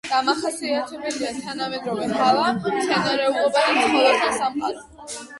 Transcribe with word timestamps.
დამახასიათებელია 0.09 1.33
თანამედროვე 1.41 2.07
ჰავა, 2.21 2.45
მცენარეულობა 2.61 3.65
და 3.75 3.83
ცხოველთა 3.83 4.31
სამყარო. 4.39 5.21